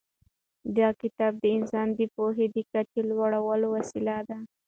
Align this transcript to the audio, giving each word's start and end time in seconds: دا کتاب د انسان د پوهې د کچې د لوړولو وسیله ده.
دا 0.77 0.87
کتاب 1.01 1.33
د 1.39 1.45
انسان 1.57 1.87
د 1.99 1.99
پوهې 2.15 2.45
د 2.55 2.57
کچې 2.71 3.01
د 3.03 3.07
لوړولو 3.09 3.67
وسیله 3.75 4.17
ده. 4.27 4.37